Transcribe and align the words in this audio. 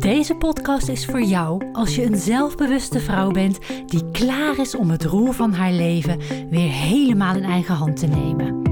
Deze 0.00 0.34
podcast 0.34 0.88
is 0.88 1.06
voor 1.06 1.22
jou 1.22 1.72
als 1.72 1.96
je 1.96 2.04
een 2.04 2.16
zelfbewuste 2.16 3.00
vrouw 3.00 3.30
bent 3.30 3.58
die 3.86 4.10
klaar 4.10 4.58
is 4.58 4.74
om 4.74 4.90
het 4.90 5.04
roer 5.04 5.34
van 5.34 5.52
haar 5.52 5.72
leven 5.72 6.18
weer 6.50 6.70
helemaal 6.70 7.34
in 7.34 7.42
eigen 7.42 7.74
hand 7.74 7.96
te 7.96 8.06
nemen. 8.06 8.62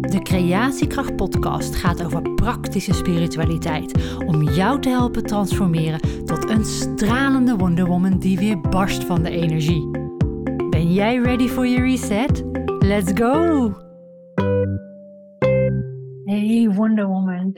De 0.00 0.20
Creatiekracht 0.22 1.16
Podcast 1.16 1.74
gaat 1.74 2.04
over 2.04 2.34
praktische 2.34 2.92
spiritualiteit 2.92 4.14
om 4.26 4.42
jou 4.42 4.80
te 4.80 4.88
helpen 4.88 5.26
transformeren 5.26 6.24
tot 6.24 6.50
een 6.50 6.64
stralende 6.64 7.56
Wonder 7.56 7.86
Woman 7.86 8.18
die 8.18 8.38
weer 8.38 8.60
barst 8.60 9.04
van 9.04 9.22
de 9.22 9.30
energie. 9.30 9.90
Ben 10.70 10.92
jij 10.92 11.16
ready 11.16 11.48
for 11.48 11.66
your 11.66 11.88
reset? 11.88 12.44
Let's 12.78 13.12
go! 13.14 13.72
Hey 16.24 16.70
Wonder 16.74 17.06
Woman. 17.06 17.56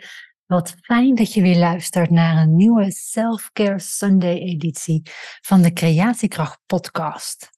Wat 0.52 0.74
fijn 0.80 1.14
dat 1.14 1.32
je 1.32 1.42
weer 1.42 1.58
luistert 1.58 2.10
naar 2.10 2.36
een 2.36 2.56
nieuwe 2.56 2.90
Self-Care 2.90 3.78
Sunday 3.78 4.38
editie 4.38 5.02
van 5.40 5.62
de 5.62 5.72
Creatiekracht 5.72 6.60
podcast. 6.66 7.50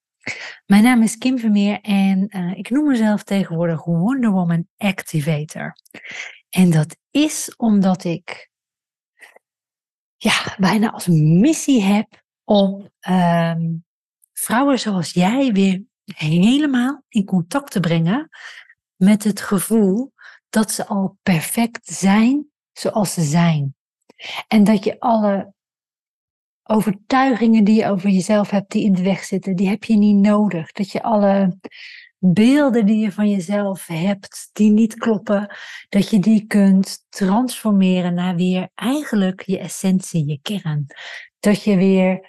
Mijn 0.66 0.82
naam 0.82 1.02
is 1.02 1.18
Kim 1.18 1.38
Vermeer 1.38 1.80
en 1.80 2.36
uh, 2.36 2.58
ik 2.58 2.70
noem 2.70 2.86
mezelf 2.86 3.22
tegenwoordig 3.22 3.84
Wonder 3.84 4.30
Woman 4.30 4.66
Activator. 4.76 5.76
En 6.50 6.70
dat 6.70 6.96
is 7.10 7.54
omdat 7.56 8.04
ik 8.04 8.50
ja, 10.16 10.54
bijna 10.58 10.90
als 10.90 11.06
missie 11.40 11.82
heb 11.82 12.22
om 12.44 12.90
um, 13.08 13.84
vrouwen 14.32 14.78
zoals 14.78 15.12
jij 15.12 15.52
weer 15.52 15.82
helemaal 16.04 17.04
in 17.08 17.24
contact 17.24 17.70
te 17.70 17.80
brengen 17.80 18.28
met 18.96 19.24
het 19.24 19.40
gevoel 19.40 20.12
dat 20.48 20.70
ze 20.70 20.86
al 20.86 21.18
perfect 21.22 21.86
zijn 21.86 22.52
zoals 22.74 23.14
ze 23.14 23.22
zijn. 23.22 23.74
En 24.48 24.64
dat 24.64 24.84
je 24.84 25.00
alle 25.00 25.52
overtuigingen 26.62 27.64
die 27.64 27.76
je 27.76 27.88
over 27.88 28.10
jezelf 28.10 28.50
hebt, 28.50 28.70
die 28.70 28.84
in 28.84 28.92
de 28.92 29.02
weg 29.02 29.24
zitten, 29.24 29.56
die 29.56 29.68
heb 29.68 29.84
je 29.84 29.96
niet 29.96 30.16
nodig. 30.16 30.72
Dat 30.72 30.90
je 30.90 31.02
alle 31.02 31.58
beelden 32.18 32.86
die 32.86 32.98
je 32.98 33.12
van 33.12 33.30
jezelf 33.30 33.86
hebt, 33.86 34.50
die 34.52 34.70
niet 34.70 34.94
kloppen, 34.94 35.56
dat 35.88 36.10
je 36.10 36.18
die 36.18 36.46
kunt 36.46 37.06
transformeren 37.08 38.14
naar 38.14 38.36
weer 38.36 38.68
eigenlijk 38.74 39.42
je 39.42 39.58
essentie, 39.58 40.26
je 40.26 40.38
kern. 40.42 40.86
Dat 41.40 41.62
je 41.62 41.76
weer, 41.76 42.28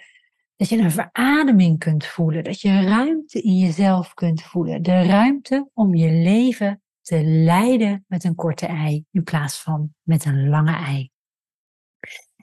dat 0.56 0.68
je 0.68 0.78
een 0.78 0.90
verademing 0.90 1.78
kunt 1.78 2.06
voelen, 2.06 2.44
dat 2.44 2.60
je 2.60 2.84
ruimte 2.84 3.40
in 3.40 3.58
jezelf 3.58 4.14
kunt 4.14 4.42
voelen. 4.42 4.82
De 4.82 5.02
ruimte 5.02 5.70
om 5.74 5.94
je 5.94 6.10
leven 6.10 6.80
te 7.06 7.24
leiden 7.24 8.04
met 8.08 8.24
een 8.24 8.34
korte 8.34 8.66
ei 8.66 9.04
in 9.10 9.22
plaats 9.22 9.62
van 9.62 9.94
met 10.02 10.24
een 10.24 10.48
lange 10.48 10.76
ei. 10.76 11.10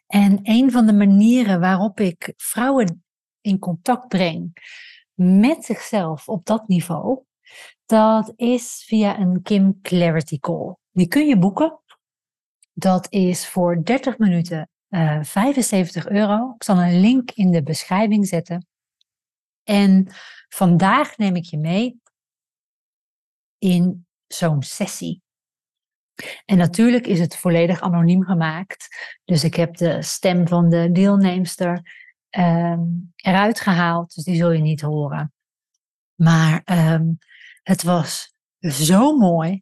En 0.07 0.39
een 0.43 0.71
van 0.71 0.85
de 0.85 0.93
manieren 0.93 1.59
waarop 1.59 1.99
ik 1.99 2.33
vrouwen 2.37 3.03
in 3.41 3.59
contact 3.59 4.07
breng 4.07 4.53
met 5.13 5.65
zichzelf 5.65 6.27
op 6.27 6.45
dat 6.45 6.67
niveau, 6.67 7.23
dat 7.85 8.33
is 8.35 8.83
via 8.87 9.19
een 9.19 9.41
Kim 9.41 9.81
Clarity 9.81 10.39
Call. 10.39 10.75
Die 10.91 11.07
kun 11.07 11.27
je 11.27 11.37
boeken. 11.37 11.79
Dat 12.73 13.11
is 13.11 13.47
voor 13.47 13.83
30 13.83 14.17
minuten 14.17 14.69
uh, 14.89 15.15
eh, 15.15 15.23
75 15.23 16.09
euro. 16.09 16.53
Ik 16.55 16.63
zal 16.63 16.81
een 16.81 16.99
link 16.99 17.31
in 17.31 17.51
de 17.51 17.63
beschrijving 17.63 18.27
zetten. 18.27 18.67
En 19.63 20.07
vandaag 20.49 21.17
neem 21.17 21.35
ik 21.35 21.45
je 21.45 21.57
mee 21.57 22.01
in 23.57 24.07
zo'n 24.33 24.61
sessie. 24.61 25.21
En 26.45 26.57
natuurlijk 26.57 27.07
is 27.07 27.19
het 27.19 27.35
volledig 27.35 27.81
anoniem 27.81 28.23
gemaakt. 28.23 28.87
Dus 29.25 29.43
ik 29.43 29.55
heb 29.55 29.77
de 29.77 30.01
stem 30.01 30.47
van 30.47 30.69
de 30.69 30.91
deelnemster 30.91 31.81
um, 32.29 33.13
eruit 33.15 33.59
gehaald. 33.59 34.15
Dus 34.15 34.23
die 34.23 34.35
zul 34.35 34.51
je 34.51 34.61
niet 34.61 34.81
horen. 34.81 35.33
Maar 36.15 36.61
um, 36.65 37.17
het 37.63 37.83
was 37.83 38.33
zo 38.59 39.17
mooi, 39.17 39.61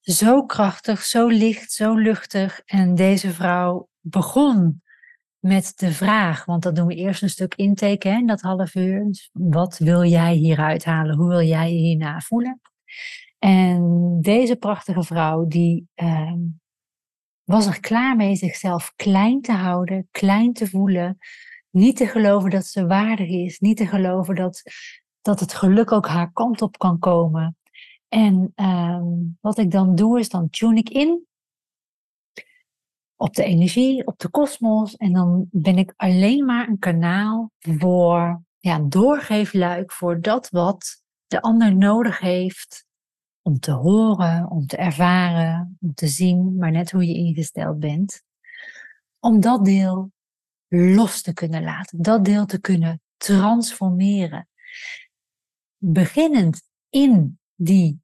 zo 0.00 0.44
krachtig, 0.46 1.02
zo 1.02 1.26
licht, 1.26 1.72
zo 1.72 1.94
luchtig. 1.94 2.60
En 2.64 2.94
deze 2.94 3.32
vrouw 3.32 3.88
begon 4.00 4.82
met 5.38 5.72
de 5.76 5.92
vraag, 5.92 6.44
want 6.44 6.62
dat 6.62 6.76
doen 6.76 6.86
we 6.86 6.94
eerst 6.94 7.22
een 7.22 7.30
stuk 7.30 7.54
intake 7.54 8.08
in 8.08 8.26
dat 8.26 8.40
half 8.40 8.74
uur. 8.74 9.04
Dus 9.06 9.30
wat 9.32 9.78
wil 9.78 10.04
jij 10.04 10.34
hieruit 10.34 10.84
halen? 10.84 11.16
Hoe 11.16 11.28
wil 11.28 11.42
jij 11.42 11.72
je 11.72 11.78
hierna 11.78 12.20
voelen? 12.20 12.60
En 13.40 14.18
deze 14.20 14.56
prachtige 14.56 15.02
vrouw, 15.02 15.46
die 15.46 15.88
uh, 15.96 16.32
was 17.44 17.66
er 17.66 17.80
klaar 17.80 18.16
mee 18.16 18.36
zichzelf 18.36 18.92
klein 18.96 19.40
te 19.40 19.52
houden, 19.52 20.08
klein 20.10 20.52
te 20.52 20.66
voelen. 20.66 21.18
Niet 21.70 21.96
te 21.96 22.06
geloven 22.06 22.50
dat 22.50 22.66
ze 22.66 22.86
waardig 22.86 23.28
is. 23.28 23.58
Niet 23.58 23.76
te 23.76 23.86
geloven 23.86 24.34
dat, 24.34 24.62
dat 25.20 25.40
het 25.40 25.54
geluk 25.54 25.92
ook 25.92 26.06
haar 26.06 26.32
kant 26.32 26.62
op 26.62 26.78
kan 26.78 26.98
komen. 26.98 27.56
En 28.08 28.52
um, 28.54 29.38
wat 29.40 29.58
ik 29.58 29.70
dan 29.70 29.94
doe, 29.94 30.18
is 30.18 30.28
dan 30.28 30.50
tune 30.50 30.78
ik 30.78 30.90
in 30.90 31.26
op 33.16 33.34
de 33.34 33.44
energie, 33.44 34.06
op 34.06 34.18
de 34.18 34.28
kosmos. 34.28 34.96
En 34.96 35.12
dan 35.12 35.48
ben 35.50 35.78
ik 35.78 35.92
alleen 35.96 36.44
maar 36.44 36.68
een 36.68 36.78
kanaal 36.78 37.50
voor, 37.58 38.42
ja, 38.58 38.78
doorgeefluik 38.78 39.92
voor 39.92 40.20
dat 40.20 40.48
wat 40.48 41.02
de 41.26 41.42
ander 41.42 41.76
nodig 41.76 42.18
heeft 42.18 42.88
om 43.42 43.58
te 43.58 43.72
horen, 43.72 44.50
om 44.50 44.66
te 44.66 44.76
ervaren, 44.76 45.76
om 45.80 45.94
te 45.94 46.08
zien, 46.08 46.56
maar 46.56 46.70
net 46.70 46.90
hoe 46.90 47.06
je 47.06 47.14
ingesteld 47.14 47.78
bent. 47.78 48.22
Om 49.18 49.40
dat 49.40 49.64
deel 49.64 50.12
los 50.68 51.22
te 51.22 51.32
kunnen 51.32 51.62
laten, 51.62 52.02
dat 52.02 52.24
deel 52.24 52.46
te 52.46 52.60
kunnen 52.60 53.02
transformeren. 53.16 54.48
Beginnend 55.76 56.62
in 56.88 57.38
die 57.54 58.00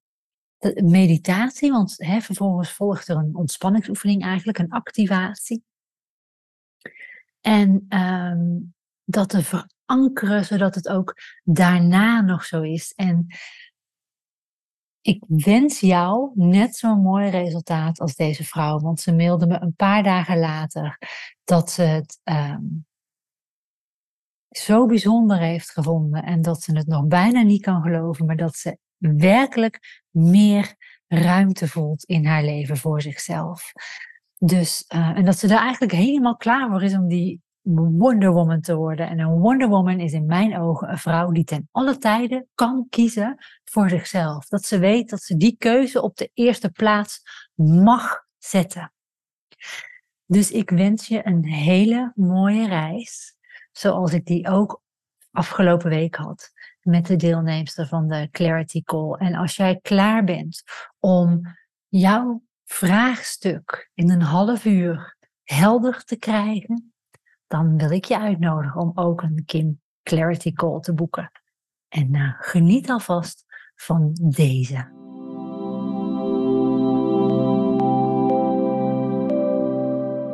meditatie, 0.75 1.71
want 1.71 1.95
hè, 1.97 2.21
vervolgens 2.21 2.71
volgt 2.71 3.09
er 3.09 3.17
een 3.17 3.37
ontspanningsoefening 3.37 4.23
eigenlijk, 4.23 4.59
een 4.59 4.71
activatie. 4.71 5.65
En 7.41 7.87
um, 7.89 8.75
dat 9.05 9.29
te 9.29 9.43
verankeren, 9.43 10.45
zodat 10.45 10.75
het 10.75 10.89
ook 10.89 11.15
daarna 11.45 12.21
nog 12.21 12.45
zo 12.45 12.63
is. 12.63 12.93
En 12.93 13.27
ik 15.07 15.25
wens 15.29 15.81
jou 15.81 16.31
net 16.35 16.77
zo'n 16.77 17.03
mooi 17.03 17.29
resultaat 17.29 18.01
als 18.01 18.15
deze 18.15 18.45
vrouw. 18.45 18.79
Want 18.79 19.01
ze 19.01 19.15
mailde 19.15 19.47
me 19.47 19.61
een 19.61 19.75
paar 19.75 20.03
dagen 20.03 20.39
later 20.39 20.99
dat 21.45 21.71
ze 21.71 21.83
het 21.83 22.21
um, 22.25 22.87
zo 24.49 24.87
bijzonder 24.87 25.39
heeft 25.39 25.71
gevonden. 25.71 26.23
En 26.23 26.43
dat 26.43 26.63
ze 26.63 26.77
het 26.77 26.87
nog 26.87 27.07
bijna 27.07 27.43
niet 27.43 27.63
kan 27.63 27.83
geloven, 27.83 28.27
maar 28.27 28.37
dat 28.37 28.57
ze 28.57 28.79
werkelijk 28.99 30.05
meer 30.11 30.75
ruimte 31.07 31.69
voelt 31.69 32.05
in 32.05 32.27
haar 32.27 32.45
leven 32.45 32.77
voor 32.77 33.03
zichzelf. 33.03 33.73
Dus, 34.39 34.85
uh, 34.95 35.17
en 35.17 35.25
dat 35.25 35.39
ze 35.39 35.47
daar 35.47 35.63
eigenlijk 35.63 35.93
helemaal 35.93 36.37
klaar 36.37 36.71
voor 36.71 36.83
is 36.83 36.95
om 36.95 37.09
die 37.09 37.43
Wonder 37.75 38.33
Woman 38.33 38.61
te 38.61 38.75
worden. 38.75 39.09
En 39.09 39.19
een 39.19 39.39
Wonder 39.39 39.69
Woman 39.69 40.01
is 40.01 40.13
in 40.13 40.27
mijn 40.27 40.59
ogen 40.59 40.91
een 40.91 40.99
vrouw 40.99 41.31
die 41.31 41.45
ten 41.45 41.69
alle 41.73 41.99
tijden 41.99 42.49
kan 42.55 42.87
kiezen 42.89 43.37
voor 43.65 43.89
zichzelf. 43.89 44.49
Dat 44.49 44.65
ze 44.65 44.79
weet 44.79 45.11
dat 45.11 45.23
ze 45.23 45.37
die 45.37 45.57
keuze 45.59 46.03
op 46.03 46.17
de 46.17 46.31
eerste 46.35 46.71
plaats 46.71 47.23
mag 47.55 48.25
zetten. 48.39 48.93
Dus 50.27 50.51
ik 50.51 50.71
wens 50.71 51.07
je 51.07 51.27
een 51.27 51.45
hele 51.45 52.13
mooie 52.15 52.69
reis, 52.69 53.37
zoals 53.73 54.13
ik 54.13 54.25
die 54.25 54.49
ook 54.49 54.83
afgelopen 55.31 55.89
week 55.91 56.15
had 56.15 56.53
met 56.81 57.07
de 57.07 57.17
deelnemster 57.17 57.87
van 57.87 58.09
de 58.09 58.29
Clarity 58.31 58.83
Call. 58.83 59.13
En 59.13 59.35
als 59.35 59.57
jij 59.57 59.79
klaar 59.83 60.25
bent 60.25 60.63
om 60.99 61.41
jouw 61.89 62.43
vraagstuk 62.65 63.91
in 63.95 64.11
een 64.11 64.23
half 64.23 64.65
uur 64.65 65.17
helder 65.43 66.05
te 66.05 66.17
krijgen, 66.17 66.95
dan 67.47 67.79
wil 67.79 67.91
ik 67.91 68.05
je 68.05 68.19
uitnodigen 68.19 68.81
om 68.81 68.93
ook 68.95 69.23
een 69.23 69.43
Kim 69.47 69.81
Clarity 70.03 70.53
Call 70.53 70.81
te 70.81 70.95
boeken. 70.95 71.31
En 71.89 72.15
uh, 72.15 72.35
geniet 72.39 72.91
alvast 72.91 73.45
van 73.75 74.13
deze. 74.13 74.95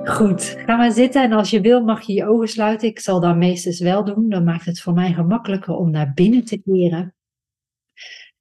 Goed, 0.04 0.42
ga 0.42 0.76
maar 0.76 0.92
zitten 0.92 1.22
en 1.22 1.32
als 1.32 1.50
je 1.50 1.60
wil 1.60 1.84
mag 1.84 2.02
je 2.02 2.12
je 2.12 2.26
ogen 2.26 2.48
sluiten. 2.48 2.88
Ik 2.88 3.00
zal 3.00 3.20
dat 3.20 3.36
meestens 3.36 3.80
wel 3.80 4.04
doen. 4.04 4.28
Dan 4.28 4.44
maakt 4.44 4.64
het 4.64 4.80
voor 4.80 4.92
mij 4.92 5.12
gemakkelijker 5.12 5.74
om 5.74 5.90
naar 5.90 6.12
binnen 6.14 6.44
te 6.44 6.62
keren. 6.62 7.14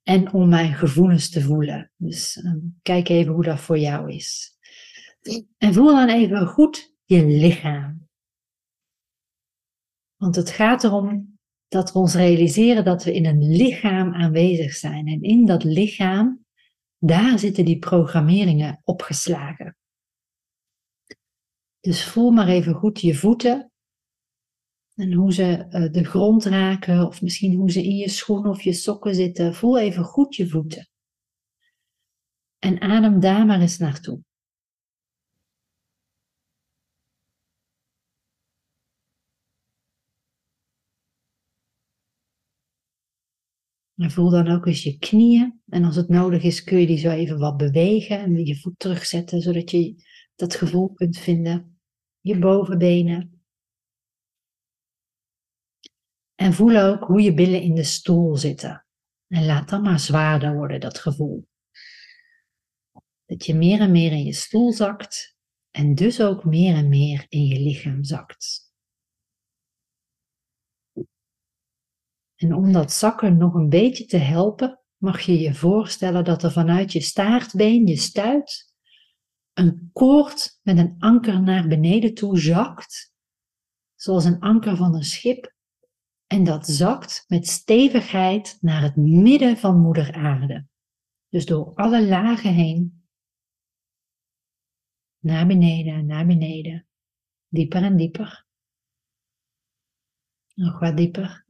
En 0.02 0.32
om 0.32 0.48
mijn 0.48 0.74
gevoelens 0.74 1.30
te 1.30 1.40
voelen. 1.40 1.90
Dus 1.96 2.36
um, 2.44 2.78
kijk 2.82 3.08
even 3.08 3.32
hoe 3.32 3.44
dat 3.44 3.60
voor 3.60 3.78
jou 3.78 4.12
is. 4.12 4.56
En 5.58 5.74
voel 5.74 5.94
dan 5.94 6.08
even 6.08 6.46
goed 6.46 6.94
je 7.04 7.26
lichaam. 7.26 8.01
Want 10.22 10.36
het 10.36 10.50
gaat 10.50 10.84
erom 10.84 11.38
dat 11.68 11.92
we 11.92 11.98
ons 11.98 12.14
realiseren 12.14 12.84
dat 12.84 13.04
we 13.04 13.14
in 13.14 13.26
een 13.26 13.42
lichaam 13.56 14.14
aanwezig 14.14 14.72
zijn. 14.72 15.06
En 15.06 15.22
in 15.22 15.46
dat 15.46 15.64
lichaam, 15.64 16.44
daar 16.98 17.38
zitten 17.38 17.64
die 17.64 17.78
programmeringen 17.78 18.80
opgeslagen. 18.84 19.76
Dus 21.80 22.04
voel 22.04 22.30
maar 22.30 22.48
even 22.48 22.74
goed 22.74 23.00
je 23.00 23.14
voeten. 23.14 23.72
En 24.94 25.12
hoe 25.12 25.32
ze 25.32 25.66
eh, 25.68 25.92
de 25.92 26.04
grond 26.04 26.44
raken, 26.44 27.06
of 27.06 27.22
misschien 27.22 27.54
hoe 27.54 27.70
ze 27.70 27.82
in 27.82 27.96
je 27.96 28.08
schoen 28.08 28.46
of 28.46 28.62
je 28.62 28.72
sokken 28.72 29.14
zitten. 29.14 29.54
Voel 29.54 29.78
even 29.78 30.04
goed 30.04 30.36
je 30.36 30.48
voeten. 30.48 30.88
En 32.58 32.80
adem 32.80 33.20
daar 33.20 33.46
maar 33.46 33.60
eens 33.60 33.78
naartoe. 33.78 34.22
En 44.02 44.10
voel 44.10 44.30
dan 44.30 44.48
ook 44.48 44.66
eens 44.66 44.82
je 44.82 44.98
knieën. 44.98 45.60
En 45.68 45.84
als 45.84 45.96
het 45.96 46.08
nodig 46.08 46.42
is, 46.42 46.64
kun 46.64 46.78
je 46.78 46.86
die 46.86 46.98
zo 46.98 47.10
even 47.10 47.38
wat 47.38 47.56
bewegen 47.56 48.18
en 48.18 48.46
je 48.46 48.56
voet 48.56 48.78
terugzetten, 48.78 49.40
zodat 49.40 49.70
je 49.70 50.04
dat 50.34 50.54
gevoel 50.54 50.92
kunt 50.92 51.18
vinden. 51.18 51.80
Je 52.20 52.38
bovenbenen. 52.38 53.44
En 56.34 56.52
voel 56.52 56.76
ook 56.76 57.04
hoe 57.04 57.20
je 57.20 57.34
billen 57.34 57.62
in 57.62 57.74
de 57.74 57.84
stoel 57.84 58.36
zitten. 58.36 58.86
En 59.28 59.44
laat 59.44 59.68
dan 59.68 59.82
maar 59.82 60.00
zwaarder 60.00 60.54
worden, 60.54 60.80
dat 60.80 60.98
gevoel. 60.98 61.48
Dat 63.24 63.46
je 63.46 63.54
meer 63.54 63.80
en 63.80 63.90
meer 63.90 64.12
in 64.12 64.24
je 64.24 64.32
stoel 64.32 64.72
zakt 64.72 65.36
en 65.70 65.94
dus 65.94 66.22
ook 66.22 66.44
meer 66.44 66.74
en 66.74 66.88
meer 66.88 67.26
in 67.28 67.46
je 67.46 67.60
lichaam 67.60 68.04
zakt. 68.04 68.71
En 72.42 72.54
om 72.54 72.72
dat 72.72 72.92
zakken 72.92 73.36
nog 73.36 73.54
een 73.54 73.68
beetje 73.68 74.04
te 74.04 74.16
helpen, 74.16 74.80
mag 74.96 75.20
je 75.20 75.38
je 75.38 75.54
voorstellen 75.54 76.24
dat 76.24 76.42
er 76.42 76.52
vanuit 76.52 76.92
je 76.92 77.00
staartbeen, 77.00 77.86
je 77.86 77.96
stuit, 77.96 78.74
een 79.52 79.90
koord 79.92 80.58
met 80.62 80.78
een 80.78 80.94
anker 80.98 81.42
naar 81.42 81.68
beneden 81.68 82.14
toe 82.14 82.38
zakt, 82.38 83.14
zoals 83.94 84.24
een 84.24 84.40
anker 84.40 84.76
van 84.76 84.94
een 84.94 85.04
schip, 85.04 85.54
en 86.26 86.44
dat 86.44 86.66
zakt 86.66 87.24
met 87.28 87.46
stevigheid 87.46 88.58
naar 88.60 88.82
het 88.82 88.96
midden 88.96 89.56
van 89.56 89.80
Moeder 89.80 90.14
Aarde. 90.14 90.66
Dus 91.28 91.46
door 91.46 91.74
alle 91.74 92.06
lagen 92.06 92.52
heen, 92.52 93.06
naar 95.18 95.46
beneden, 95.46 96.06
naar 96.06 96.26
beneden, 96.26 96.86
dieper 97.48 97.82
en 97.82 97.96
dieper. 97.96 98.46
Nog 100.54 100.78
wat 100.78 100.96
dieper 100.96 101.44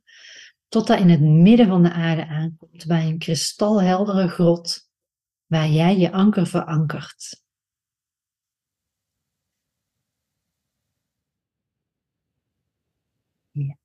tot 0.72 0.86
dat 0.86 0.98
in 0.98 1.08
het 1.08 1.20
midden 1.20 1.66
van 1.66 1.82
de 1.82 1.92
aarde 1.92 2.26
aankomt, 2.26 2.86
bij 2.86 3.06
een 3.06 3.18
kristalheldere 3.18 4.28
grot, 4.28 4.90
waar 5.46 5.68
jij 5.68 5.98
je 5.98 6.12
anker 6.12 6.46
verankert. 6.46 7.44
Ja. 13.50 13.76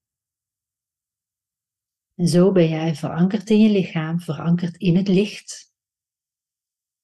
En 2.16 2.28
zo 2.28 2.51
ben 2.51 2.69
jij 2.69 2.95
verankerd 2.95 3.50
in 3.50 3.60
je 3.60 3.69
lichaam, 3.69 4.19
verankerd 4.19 4.78
in 4.78 4.95
het 4.95 5.07
licht 5.07 5.74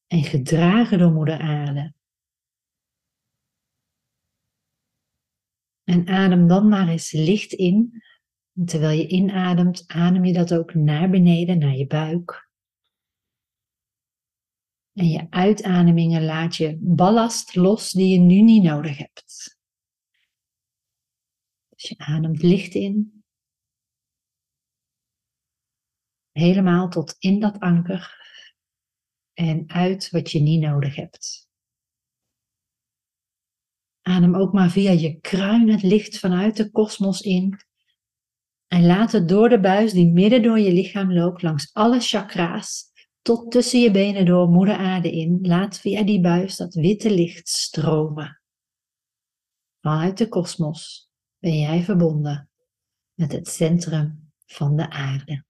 en 0.08 0.24
gedragen 0.24 0.98
door 0.98 1.12
Moeder 1.12 1.40
Aarde. 1.40 1.94
En 5.84 6.08
adem 6.08 6.48
dan 6.48 6.68
maar 6.68 6.88
eens 6.88 7.12
licht 7.12 7.52
in 7.52 8.04
terwijl 8.66 8.98
je 9.00 9.08
inademt, 9.08 9.84
adem 9.88 10.26
je 10.26 10.34
dat 10.34 10.54
ook 10.54 10.74
naar 10.74 11.10
beneden, 11.10 11.58
naar 11.58 11.76
je 11.76 11.88
buik. 11.88 12.52
En 14.94 15.08
je 15.08 15.28
uitademingen 15.30 16.26
laat 16.26 16.56
je 16.56 16.78
ballast 16.82 17.56
los 17.56 17.92
die 17.92 18.14
je 18.14 18.20
nu 18.20 18.42
niet 18.42 18.64
nodig 18.64 18.98
hebt. 18.98 19.58
Dus 21.70 21.90
je 21.90 21.98
ademt 21.98 22.42
licht 22.42 22.74
in. 22.74 23.24
Helemaal 26.32 26.90
tot 26.90 27.16
in 27.20 27.40
dat 27.40 27.60
anker. 27.60 28.22
En 29.34 29.70
uit 29.70 30.10
wat 30.10 30.32
je 30.32 30.40
niet 30.40 30.62
nodig 30.62 30.96
hebt. 30.96 31.48
Adem 34.02 34.36
ook 34.36 34.54
maar 34.54 34.70
via 34.70 34.92
je 34.92 35.20
kruin 35.20 35.70
het 35.70 35.84
licht 35.84 36.20
vanuit 36.20 36.58
de 36.58 36.72
kosmos 36.72 37.22
in. 37.22 37.60
En 38.74 38.86
laat 38.86 39.12
het 39.12 39.28
door 39.28 39.50
de 39.50 39.60
buis 39.60 39.92
die 39.92 40.12
midden 40.12 40.42
door 40.42 40.60
je 40.60 40.72
lichaam 40.72 41.14
loopt, 41.14 41.42
langs 41.42 41.74
alle 41.74 42.00
chakra's, 42.00 42.92
tot 43.22 43.52
tussen 43.52 43.80
je 43.80 43.92
benen 43.92 44.26
door 44.26 44.48
moeder 44.48 44.76
aarde 44.76 45.12
in. 45.12 45.40
Laat 45.42 45.80
via 45.80 46.04
die 46.04 46.22
buis 46.22 46.58
dat 46.58 46.74
witte 46.74 47.12
licht 47.12 47.48
stromen. 47.48 48.42
Vanuit 49.82 50.18
de 50.18 50.28
kosmos 50.28 51.10
ben 51.38 51.60
jij 51.60 51.84
verbonden 51.84 52.50
met 53.14 53.32
het 53.32 53.48
centrum 53.48 54.32
van 54.46 54.76
de 54.76 54.90
aarde. 54.90 55.46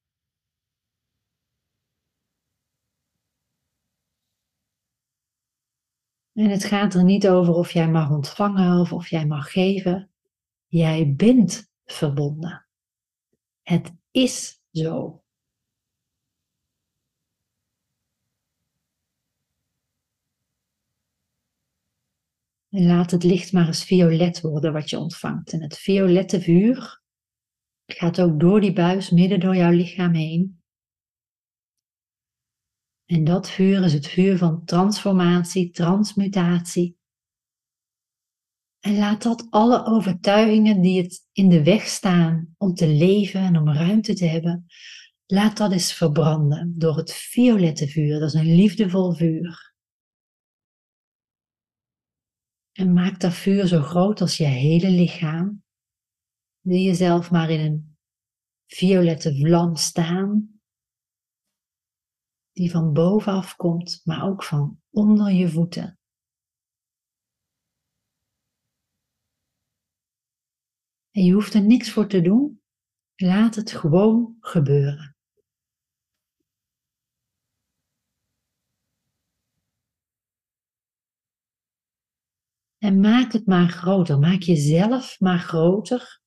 En 6.33 6.49
het 6.49 6.63
gaat 6.63 6.93
er 6.93 7.03
niet 7.03 7.27
over 7.27 7.53
of 7.53 7.71
jij 7.71 7.89
mag 7.89 8.09
ontvangen 8.09 8.79
of 8.79 8.93
of 8.93 9.09
jij 9.09 9.25
mag 9.25 9.51
geven. 9.51 10.11
Jij 10.67 11.13
bent 11.15 11.71
verbonden. 11.85 12.62
Het 13.63 13.92
is 14.12 14.62
zo. 14.71 15.24
En 22.69 22.86
laat 22.86 23.12
het 23.12 23.24
licht 23.24 23.54
maar 23.54 23.68
eens 23.68 23.83
violet 23.83 24.42
worden 24.42 24.74
wat 24.74 24.89
je 24.89 24.98
ontvangt. 24.98 25.51
En 25.54 25.62
het 25.62 25.77
violette 25.77 26.42
vuur 26.42 27.01
gaat 27.86 28.21
ook 28.21 28.39
door 28.39 28.62
die 28.62 28.74
buis 28.74 29.10
midden 29.10 29.39
door 29.39 29.56
jouw 29.56 29.71
lichaam 29.71 30.13
heen. 30.13 30.62
En 33.06 33.24
dat 33.24 33.50
vuur 33.50 33.83
is 33.83 33.94
het 33.94 34.07
vuur 34.07 34.38
van 34.38 34.65
transformatie, 34.65 35.69
transmutatie. 35.69 36.98
En 38.83 38.97
laat 38.97 39.24
dat 39.24 39.47
alle 39.50 39.85
overtuigingen 39.85 40.81
die 40.81 41.01
het 41.01 41.27
in 41.31 41.50
de 41.50 41.63
weg 41.63 41.88
staan 41.88 42.53
om 42.57 42.74
te 42.74 42.88
leven 42.88 43.41
en 43.41 43.57
om 43.57 43.69
ruimte 43.69 44.13
te 44.13 44.25
hebben, 44.25 44.65
laat 45.25 45.57
dat 45.57 45.71
eens 45.71 45.94
verbranden 45.94 46.74
door 46.77 46.97
het 46.97 47.13
violette 47.13 47.88
vuur. 47.88 48.19
Dat 48.19 48.33
is 48.33 48.39
een 48.39 48.56
liefdevol 48.56 49.13
vuur. 49.13 49.74
En 52.71 52.94
maak 52.94 53.19
dat 53.19 53.33
vuur 53.33 53.68
zo 53.68 53.81
groot 53.81 54.21
als 54.21 54.38
je 54.38 54.45
hele 54.45 54.89
lichaam. 54.89 55.63
Wil 56.59 56.79
jezelf 56.79 57.31
maar 57.31 57.50
in 57.50 57.60
een 57.60 57.98
violette 58.65 59.36
vlam 59.36 59.75
staan, 59.75 60.62
die 62.51 62.72
van 62.72 62.93
bovenaf 62.93 63.55
komt, 63.55 64.01
maar 64.03 64.24
ook 64.24 64.43
van 64.43 64.81
onder 64.89 65.31
je 65.31 65.50
voeten. 65.50 65.98
En 71.13 71.24
je 71.24 71.34
hoeft 71.34 71.53
er 71.53 71.62
niks 71.62 71.91
voor 71.91 72.08
te 72.08 72.22
doen. 72.22 72.62
Laat 73.15 73.55
het 73.55 73.72
gewoon 73.72 74.38
gebeuren. 74.39 75.15
En 82.77 83.00
maak 83.00 83.32
het 83.34 83.46
maar 83.46 83.70
groter. 83.70 84.20
Maak 84.20 84.41
jezelf 84.41 85.20
maar 85.20 85.39
groter. 85.39 86.22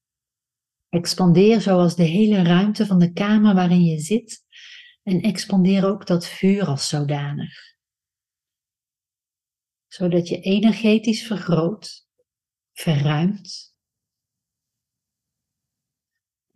Expandeer 0.88 1.60
zoals 1.60 1.96
de 1.96 2.04
hele 2.04 2.42
ruimte 2.42 2.86
van 2.86 2.98
de 2.98 3.12
kamer 3.12 3.54
waarin 3.54 3.84
je 3.84 3.98
zit. 3.98 4.44
En 5.02 5.20
expandeer 5.20 5.86
ook 5.86 6.06
dat 6.06 6.26
vuur 6.26 6.66
als 6.66 6.88
zodanig. 6.88 7.74
Zodat 9.86 10.28
je 10.28 10.40
energetisch 10.40 11.26
vergroot, 11.26 12.06
verruimt 12.72 13.65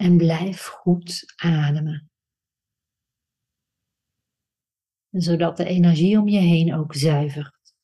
en 0.01 0.17
blijf 0.17 0.67
goed 0.67 1.33
ademen. 1.37 2.11
Zodat 5.11 5.57
de 5.57 5.65
energie 5.65 6.19
om 6.19 6.29
je 6.29 6.39
heen 6.39 6.75
ook 6.75 6.95
zuivert. 6.95 7.75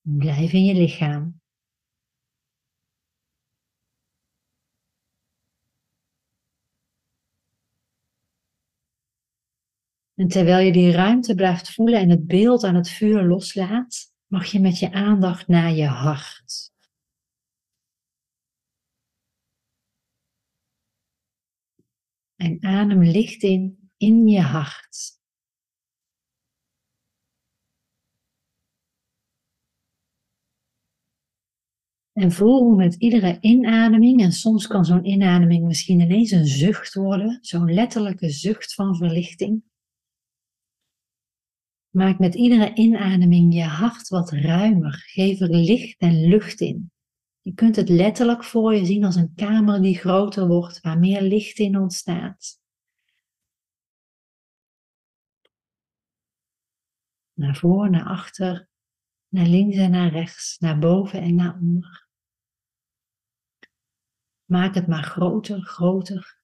Blijf 0.00 0.52
in 0.52 0.64
je 0.64 0.74
lichaam. 0.74 1.40
En 10.14 10.28
terwijl 10.28 10.66
je 10.66 10.72
die 10.72 10.92
ruimte 10.92 11.34
blijft 11.34 11.74
voelen 11.74 12.00
en 12.00 12.10
het 12.10 12.26
beeld 12.26 12.64
aan 12.64 12.74
het 12.74 12.88
vuur 12.88 13.22
loslaat, 13.22 14.13
mag 14.26 14.46
je 14.46 14.60
met 14.60 14.78
je 14.78 14.92
aandacht 14.92 15.48
naar 15.48 15.72
je 15.72 15.86
hart. 15.86 16.72
En 22.36 22.62
adem 22.62 23.02
licht 23.02 23.42
in, 23.42 23.90
in 23.96 24.26
je 24.26 24.40
hart. 24.40 25.22
En 32.12 32.32
voel 32.32 32.62
hoe 32.62 32.76
met 32.76 32.94
iedere 32.94 33.38
inademing, 33.40 34.20
en 34.20 34.32
soms 34.32 34.66
kan 34.66 34.84
zo'n 34.84 35.04
inademing 35.04 35.64
misschien 35.64 36.00
ineens 36.00 36.30
een 36.30 36.46
zucht 36.46 36.94
worden, 36.94 37.38
zo'n 37.40 37.74
letterlijke 37.74 38.30
zucht 38.30 38.74
van 38.74 38.96
verlichting. 38.96 39.62
Maak 41.94 42.18
met 42.18 42.34
iedere 42.34 42.74
inademing 42.74 43.54
je 43.54 43.62
hart 43.62 44.08
wat 44.08 44.30
ruimer. 44.30 44.92
Geef 44.92 45.40
er 45.40 45.48
licht 45.48 46.00
en 46.00 46.28
lucht 46.28 46.60
in. 46.60 46.92
Je 47.40 47.54
kunt 47.54 47.76
het 47.76 47.88
letterlijk 47.88 48.44
voor 48.44 48.74
je 48.74 48.84
zien 48.84 49.04
als 49.04 49.16
een 49.16 49.34
kamer 49.34 49.82
die 49.82 49.98
groter 49.98 50.46
wordt, 50.46 50.80
waar 50.80 50.98
meer 50.98 51.22
licht 51.22 51.58
in 51.58 51.78
ontstaat. 51.78 52.60
Naar 57.32 57.56
voor, 57.56 57.90
naar 57.90 58.06
achter, 58.06 58.68
naar 59.28 59.46
links 59.46 59.76
en 59.76 59.90
naar 59.90 60.10
rechts, 60.10 60.58
naar 60.58 60.78
boven 60.78 61.20
en 61.20 61.34
naar 61.34 61.54
onder. 61.54 62.08
Maak 64.44 64.74
het 64.74 64.86
maar 64.86 65.04
groter, 65.04 65.62
groter. 65.62 66.40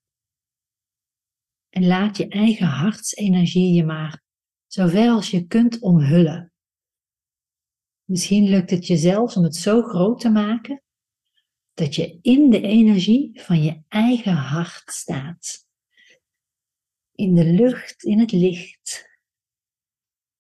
En 1.69 1.87
laat 1.87 2.17
je 2.17 2.29
eigen 2.29 2.67
hartsenergie 2.67 3.75
je 3.75 3.85
maar 3.85 4.29
zover 4.73 5.09
als 5.09 5.31
je 5.31 5.47
kunt 5.47 5.81
omhullen. 5.81 6.53
Misschien 8.05 8.49
lukt 8.49 8.71
het 8.71 8.87
je 8.87 8.97
zelfs 8.97 9.37
om 9.37 9.43
het 9.43 9.57
zo 9.57 9.83
groot 9.83 10.21
te 10.21 10.29
maken 10.29 10.83
dat 11.75 11.95
je 11.95 12.19
in 12.23 12.51
de 12.51 12.61
energie 12.61 13.43
van 13.43 13.63
je 13.63 13.83
eigen 13.89 14.35
hart 14.35 14.91
staat. 14.91 15.67
In 17.15 17.35
de 17.35 17.45
lucht, 17.45 18.03
in 18.03 18.19
het 18.19 18.33
licht 18.33 19.09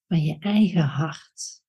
van 0.06 0.22
je 0.22 0.38
eigen 0.38 0.82
hart. 0.82 1.59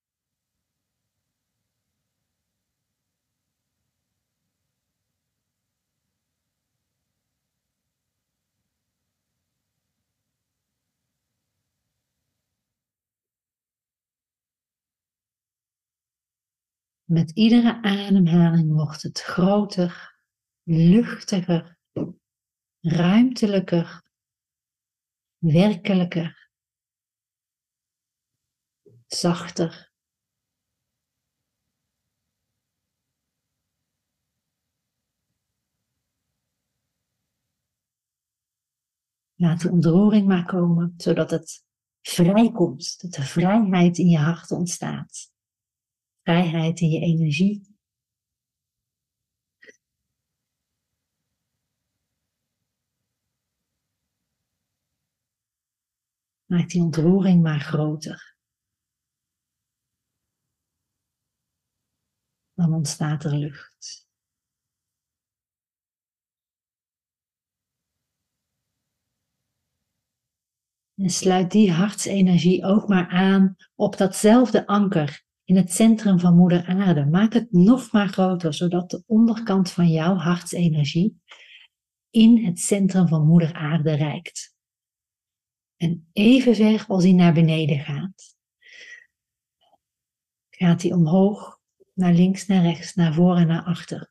Met 17.12 17.30
iedere 17.30 17.82
ademhaling 17.82 18.72
wordt 18.72 19.02
het 19.02 19.20
groter, 19.20 20.18
luchtiger, 20.62 21.78
ruimtelijker, 22.80 24.02
werkelijker, 25.38 26.50
zachter. 29.06 29.92
Laat 39.34 39.60
de 39.60 39.70
ontroering 39.70 40.26
maar 40.26 40.44
komen, 40.44 40.94
zodat 40.96 41.30
het 41.30 41.64
vrijkomt, 42.00 43.00
dat 43.00 43.12
de 43.12 43.22
vrijheid 43.22 43.98
in 43.98 44.08
je 44.08 44.18
hart 44.18 44.50
ontstaat 44.50 45.31
vrijheid 46.22 46.80
in 46.80 46.88
je 46.90 47.00
energie. 47.00 47.70
Maak 56.44 56.68
die 56.68 56.82
ontroering 56.82 57.42
maar 57.42 57.60
groter. 57.60 58.36
Dan 62.54 62.72
ontstaat 62.72 63.24
er 63.24 63.36
lucht. 63.36 64.06
En 70.94 71.10
sluit 71.10 71.50
die 71.50 71.72
hartsenergie 71.72 72.64
ook 72.64 72.88
maar 72.88 73.08
aan 73.08 73.56
op 73.74 73.96
datzelfde 73.96 74.66
anker 74.66 75.24
in 75.44 75.56
het 75.56 75.72
centrum 75.72 76.18
van 76.20 76.36
Moeder 76.36 76.66
Aarde. 76.66 77.04
Maak 77.04 77.32
het 77.32 77.52
nog 77.52 77.92
maar 77.92 78.08
groter, 78.08 78.54
zodat 78.54 78.90
de 78.90 79.02
onderkant 79.06 79.70
van 79.70 79.88
jouw 79.88 80.14
hartsenergie 80.14 81.20
in 82.10 82.44
het 82.44 82.58
centrum 82.58 83.08
van 83.08 83.26
Moeder 83.26 83.52
Aarde 83.52 83.92
reikt. 83.92 84.56
En 85.76 86.08
even 86.12 86.54
ver 86.54 86.84
als 86.88 87.02
hij 87.02 87.12
naar 87.12 87.34
beneden 87.34 87.78
gaat, 87.78 88.36
gaat 90.50 90.82
hij 90.82 90.92
omhoog, 90.92 91.60
naar 91.92 92.12
links, 92.12 92.46
naar 92.46 92.62
rechts, 92.62 92.94
naar 92.94 93.14
voor 93.14 93.36
en 93.36 93.46
naar 93.46 93.62
achter. 93.62 94.10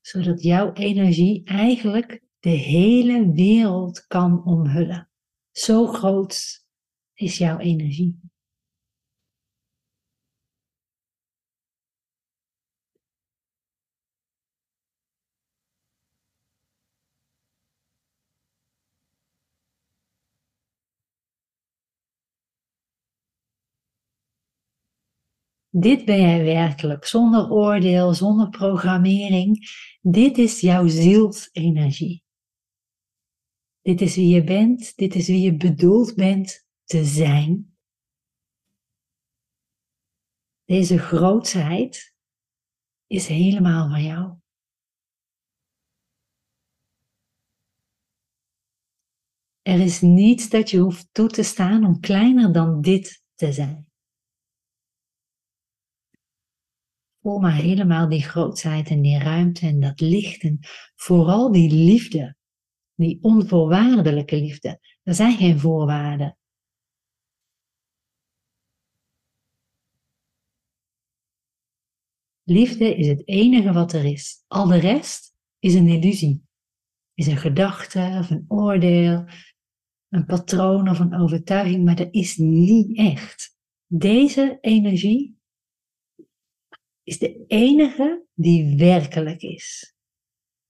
Zodat 0.00 0.42
jouw 0.42 0.72
energie 0.72 1.44
eigenlijk 1.44 2.22
de 2.40 2.50
hele 2.50 3.32
wereld 3.32 4.06
kan 4.06 4.44
omhullen. 4.44 5.10
Zo 5.50 5.86
groot 5.86 6.66
is 7.14 7.38
jouw 7.38 7.58
energie. 7.58 8.20
Dit 25.72 26.04
ben 26.04 26.20
jij 26.20 26.44
werkelijk, 26.44 27.04
zonder 27.04 27.50
oordeel, 27.50 28.14
zonder 28.14 28.48
programmering. 28.48 29.68
Dit 30.00 30.38
is 30.38 30.60
jouw 30.60 30.88
zielsenergie. 30.88 32.24
Dit 33.90 34.00
is 34.00 34.14
wie 34.16 34.34
je 34.34 34.44
bent, 34.44 34.96
dit 34.96 35.14
is 35.14 35.26
wie 35.26 35.40
je 35.40 35.56
bedoeld 35.56 36.14
bent 36.14 36.66
te 36.84 37.04
zijn. 37.04 37.76
Deze 40.64 40.98
grootsheid 40.98 42.14
is 43.06 43.26
helemaal 43.26 43.88
van 43.88 44.02
jou. 44.02 44.38
Er 49.62 49.80
is 49.80 50.00
niets 50.00 50.48
dat 50.48 50.70
je 50.70 50.78
hoeft 50.78 51.08
toe 51.12 51.28
te 51.28 51.42
staan 51.42 51.84
om 51.84 52.00
kleiner 52.00 52.52
dan 52.52 52.80
dit 52.80 53.22
te 53.34 53.52
zijn. 53.52 53.90
Voel 57.20 57.38
maar 57.38 57.56
helemaal 57.56 58.08
die 58.08 58.22
grootsheid 58.22 58.88
en 58.88 59.02
die 59.02 59.18
ruimte 59.18 59.66
en 59.66 59.80
dat 59.80 60.00
licht 60.00 60.42
en 60.42 60.58
vooral 60.94 61.52
die 61.52 61.70
liefde 61.70 62.38
die 63.00 63.18
onvoorwaardelijke 63.22 64.36
liefde. 64.36 64.80
Er 65.02 65.14
zijn 65.14 65.36
geen 65.36 65.58
voorwaarden. 65.58 66.38
Liefde 72.42 72.96
is 72.96 73.06
het 73.06 73.28
enige 73.28 73.72
wat 73.72 73.92
er 73.92 74.04
is. 74.04 74.44
Al 74.46 74.66
de 74.66 74.78
rest 74.78 75.34
is 75.58 75.74
een 75.74 75.88
illusie. 75.88 76.42
Is 77.14 77.26
een 77.26 77.36
gedachte 77.36 78.16
of 78.18 78.30
een 78.30 78.44
oordeel, 78.48 79.24
een 80.08 80.24
patroon 80.26 80.88
of 80.88 80.98
een 80.98 81.14
overtuiging, 81.14 81.84
maar 81.84 81.96
dat 81.96 82.08
is 82.10 82.36
niet 82.36 82.96
echt. 82.96 83.58
Deze 83.86 84.58
energie 84.60 85.38
is 87.02 87.18
de 87.18 87.44
enige 87.46 88.26
die 88.34 88.76
werkelijk 88.76 89.42
is, 89.42 89.94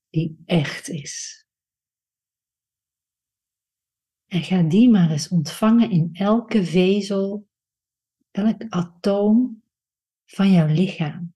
die 0.09 0.41
echt 0.45 0.89
is. 0.89 1.40
En 4.31 4.43
ga 4.43 4.61
die 4.61 4.89
maar 4.89 5.11
eens 5.11 5.27
ontvangen 5.27 5.89
in 5.89 6.09
elke 6.13 6.65
vezel, 6.65 7.47
elk 8.31 8.65
atoom 8.69 9.63
van 10.25 10.51
jouw 10.51 10.67
lichaam. 10.67 11.33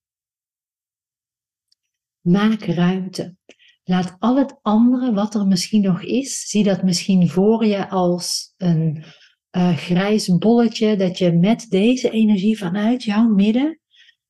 Maak 2.21 2.61
ruimte. 2.61 3.35
Laat 3.83 4.15
al 4.19 4.37
het 4.37 4.59
andere 4.61 5.13
wat 5.13 5.35
er 5.35 5.47
misschien 5.47 5.81
nog 5.81 6.01
is, 6.01 6.49
zie 6.49 6.63
dat 6.63 6.83
misschien 6.83 7.29
voor 7.29 7.65
je 7.65 7.89
als 7.89 8.53
een 8.57 9.03
uh, 9.51 9.77
grijs 9.77 10.37
bolletje 10.37 10.95
dat 10.95 11.17
je 11.17 11.31
met 11.31 11.65
deze 11.69 12.09
energie 12.09 12.57
vanuit 12.57 13.03
jouw 13.03 13.27
midden 13.27 13.79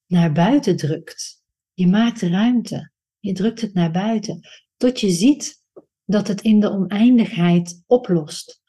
naar 0.05 0.31
buiten 0.31 0.75
drukt. 0.75 1.43
Je 1.73 1.87
maakt 1.87 2.21
ruimte. 2.21 2.91
Je 3.19 3.33
drukt 3.33 3.61
het 3.61 3.73
naar 3.73 3.91
buiten. 3.91 4.39
Tot 4.77 4.99
je 4.99 5.09
ziet 5.09 5.64
dat 6.05 6.27
het 6.27 6.41
in 6.41 6.59
de 6.59 6.69
oneindigheid 6.69 7.83
oplost. 7.85 8.61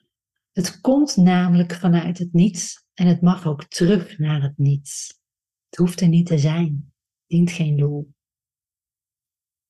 Het 0.53 0.81
komt 0.81 1.17
namelijk 1.17 1.75
vanuit 1.75 2.19
het 2.19 2.33
niets 2.33 2.87
en 2.95 3.07
het 3.07 3.21
mag 3.21 3.47
ook 3.47 3.65
terug 3.65 4.19
naar 4.19 4.43
het 4.43 4.59
niets. 4.59 5.21
Het 5.69 5.79
hoeft 5.79 6.01
er 6.01 6.09
niet 6.09 6.27
te 6.27 6.39
zijn, 6.39 6.93
dient 7.27 7.51
geen 7.51 7.77
doel. 7.77 8.15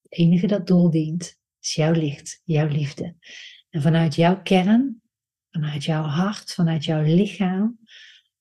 Het 0.03 0.19
enige 0.19 0.47
dat 0.47 0.67
doel 0.67 0.91
dient 0.91 1.39
is 1.61 1.75
jouw 1.75 1.93
licht, 1.93 2.41
jouw 2.45 2.69
liefde. 2.69 3.17
En 3.71 3.83
vanuit 3.83 4.15
jouw 4.15 4.43
kern, 4.43 5.01
Vanuit 5.57 5.85
jouw 5.85 6.03
hart, 6.03 6.53
vanuit 6.53 6.85
jouw 6.85 7.03
lichaam, 7.03 7.79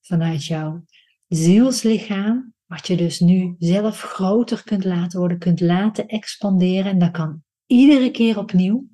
vanuit 0.00 0.44
jouw 0.44 0.84
zielslichaam, 1.28 2.54
wat 2.66 2.86
je 2.86 2.96
dus 2.96 3.20
nu 3.20 3.54
zelf 3.58 4.00
groter 4.00 4.62
kunt 4.64 4.84
laten 4.84 5.18
worden, 5.18 5.38
kunt 5.38 5.60
laten 5.60 6.06
expanderen. 6.06 6.90
En 6.90 6.98
dat 6.98 7.10
kan 7.10 7.42
iedere 7.66 8.10
keer 8.10 8.38
opnieuw. 8.38 8.88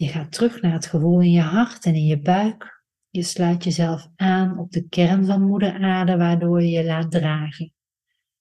Je 0.00 0.08
gaat 0.08 0.32
terug 0.32 0.60
naar 0.60 0.72
het 0.72 0.86
gevoel 0.86 1.20
in 1.20 1.30
je 1.30 1.40
hart 1.40 1.84
en 1.84 1.94
in 1.94 2.04
je 2.04 2.20
buik. 2.20 2.84
Je 3.08 3.22
sluit 3.22 3.64
jezelf 3.64 4.08
aan 4.16 4.58
op 4.58 4.70
de 4.70 4.88
kern 4.88 5.26
van 5.26 5.46
moeder 5.46 5.82
aarde, 5.82 6.16
waardoor 6.16 6.62
je 6.62 6.70
je 6.70 6.84
laat 6.84 7.10
dragen. 7.10 7.72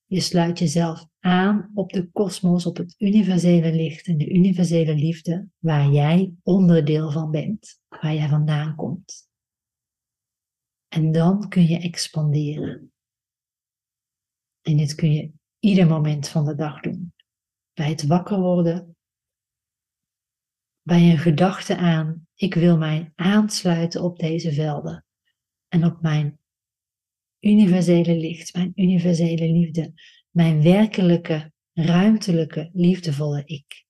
Je 0.06 0.20
sluit 0.20 0.60
jezelf 0.60 1.06
aan 1.20 1.72
op 1.74 1.92
de 1.92 2.10
kosmos, 2.12 2.66
op 2.66 2.78
het 2.78 2.96
universele 2.98 3.74
licht 3.74 4.08
en 4.08 4.18
de 4.18 4.30
universele 4.30 4.96
liefde, 4.96 5.48
waar 5.58 5.90
jij 5.90 6.34
onderdeel 6.44 7.12
van 7.12 7.32
bent, 7.32 7.82
waar 7.90 8.14
jij 8.14 8.28
vandaan 8.28 8.76
komt. 8.76 9.30
En 10.88 11.12
dan 11.12 11.50
kun 11.50 11.68
je 11.68 11.80
expanderen. 11.80 12.92
En 14.62 14.78
dit 14.78 14.96
kun 14.96 15.14
je 15.14 15.32
ieder 15.60 15.88
moment 15.88 16.28
van 16.28 16.46
de 16.46 16.56
dag 16.56 16.80
doen. 16.80 17.14
Bij 17.74 17.90
het 17.90 18.08
wakker 18.08 18.40
worden, 18.40 18.98
bij 20.90 21.12
een 21.12 21.18
gedachte 21.18 21.78
aan, 21.78 22.28
ik 22.36 22.54
wil 22.54 22.78
mij 22.78 23.12
aansluiten 23.16 24.04
op 24.04 24.20
deze 24.20 24.54
velden 24.54 25.06
en 25.68 25.86
op 25.86 26.02
mijn 26.02 26.40
universele 27.40 28.18
licht, 28.18 28.54
mijn 28.54 28.72
universele 28.76 29.52
liefde, 29.52 29.94
mijn 30.30 30.62
werkelijke, 30.62 31.52
ruimtelijke, 31.74 32.70
liefdevolle 32.74 33.44
ik. 33.46 33.86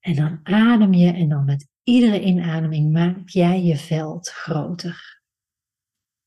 En 0.00 0.14
dan 0.14 0.40
adem 0.42 0.94
je 0.94 1.12
en 1.12 1.28
dan 1.28 1.44
met 1.44 1.68
iedere 1.82 2.22
inademing 2.22 2.92
maak 2.92 3.28
jij 3.28 3.62
je 3.62 3.76
veld 3.76 4.28
groter. 4.28 5.22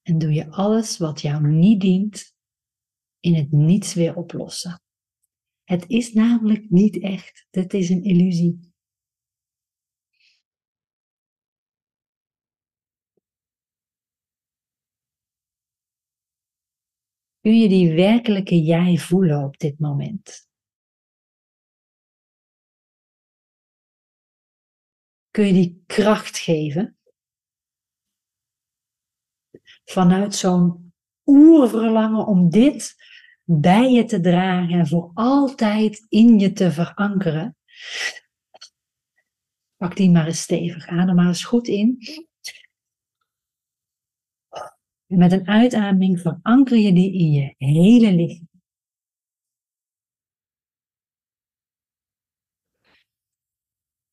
En 0.02 0.18
doe 0.18 0.34
je 0.34 0.50
alles 0.50 0.98
wat 0.98 1.22
jou 1.22 1.48
niet 1.48 1.82
dient 1.82 2.36
in 3.20 3.36
het 3.36 3.52
niets 3.52 3.94
weer 3.94 4.16
oplossen. 4.16 4.82
Het 5.64 5.84
is 5.88 6.14
namelijk 6.14 6.70
niet 6.70 7.02
echt, 7.02 7.48
het 7.50 7.74
is 7.74 7.90
een 7.90 8.04
illusie. 8.04 8.67
Kun 17.48 17.60
je 17.60 17.68
die 17.70 17.94
werkelijke 17.94 18.62
jij 18.62 18.98
voelen 18.98 19.44
op 19.44 19.58
dit 19.58 19.80
moment? 19.80 20.50
Kun 25.32 25.46
je 25.46 25.54
die 25.54 25.84
kracht 25.86 26.38
geven? 26.38 26.98
Vanuit 29.86 30.36
zo'n 30.36 30.94
oerverlangen 31.26 32.26
om 32.26 32.50
dit 32.50 32.96
bij 33.44 33.92
je 33.92 34.06
te 34.06 34.20
dragen 34.20 34.80
en 34.80 34.88
voor 34.88 35.12
altijd 35.14 36.06
in 36.10 36.40
je 36.40 36.54
te 36.54 36.72
verankeren. 36.72 37.58
Pak 39.76 39.96
die 39.96 40.10
maar 40.10 40.26
eens 40.26 40.42
stevig. 40.42 40.88
Adem 40.88 41.16
maar 41.16 41.28
eens 41.28 41.46
goed 41.46 41.68
in. 41.68 41.98
En 45.08 45.18
met 45.18 45.32
een 45.32 45.48
uitademing 45.48 46.20
veranker 46.20 46.78
je 46.78 46.94
die 46.94 47.14
in 47.14 47.32
je 47.32 47.54
hele 47.58 48.14
lichaam. 48.14 48.50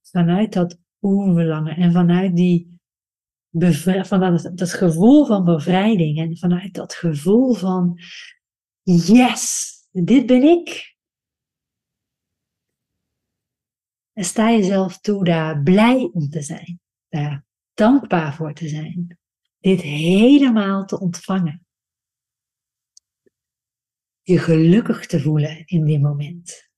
Vanuit 0.02 0.52
dat 0.52 0.78
oerverlangen 1.00 1.76
en 1.76 1.92
vanuit 1.92 2.36
die 2.36 2.72
vanuit 4.02 4.42
dat, 4.42 4.58
dat 4.58 4.72
gevoel 4.72 5.26
van 5.26 5.44
bevrijding 5.44 6.18
en 6.18 6.36
vanuit 6.36 6.74
dat 6.74 6.94
gevoel 6.94 7.54
van 7.54 7.98
yes, 8.82 9.72
dit 9.90 10.26
ben 10.26 10.42
ik. 10.42 10.96
En 14.12 14.24
sta 14.24 14.50
jezelf 14.50 14.98
toe 14.98 15.24
daar 15.24 15.62
blij 15.62 16.10
om 16.12 16.28
te 16.28 16.42
zijn, 16.42 16.80
daar 17.08 17.44
dankbaar 17.74 18.34
voor 18.34 18.54
te 18.54 18.68
zijn 18.68 19.18
dit 19.64 19.80
helemaal 19.82 20.84
te 20.84 21.00
ontvangen. 21.00 21.66
Je 24.22 24.38
gelukkig 24.38 25.06
te 25.06 25.20
voelen 25.20 25.66
in 25.66 25.84
dit 25.84 26.00
moment. 26.00 26.70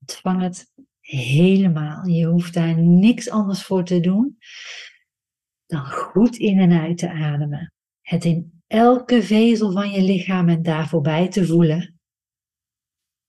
Ontvang 0.00 0.42
het 0.42 0.72
helemaal. 1.00 2.06
Je 2.06 2.26
hoeft 2.26 2.54
daar 2.54 2.78
niks 2.78 3.30
anders 3.30 3.64
voor 3.64 3.84
te 3.84 4.00
doen 4.00 4.38
dan 5.66 5.86
goed 5.86 6.36
in 6.36 6.58
en 6.58 6.80
uit 6.80 6.98
te 6.98 7.10
ademen. 7.10 7.72
Het 8.00 8.24
in 8.24 8.62
elke 8.66 9.22
vezel 9.22 9.72
van 9.72 9.90
je 9.90 10.02
lichaam 10.02 10.48
en 10.48 10.62
daar 10.62 10.88
voorbij 10.88 11.28
te 11.28 11.46
voelen. 11.46 12.00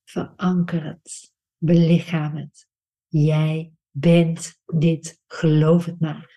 Veranker 0.04 0.84
het. 0.84 1.34
Belichaam 1.58 2.36
het. 2.36 2.68
Jij 3.08 3.74
bent 3.92 4.62
dit. 4.66 5.22
Geloof 5.28 5.86
het 5.86 6.00
maar. 6.00 6.33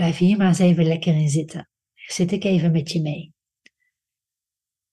Blijf 0.00 0.16
hier 0.16 0.36
maar 0.36 0.46
eens 0.46 0.58
even 0.58 0.84
lekker 0.84 1.14
in 1.14 1.28
zitten. 1.28 1.68
Zit 1.94 2.32
ik 2.32 2.44
even 2.44 2.72
met 2.72 2.90
je 2.90 3.00
mee. 3.00 3.34